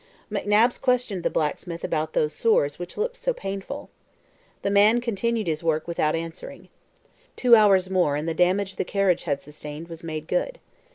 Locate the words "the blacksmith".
1.21-1.83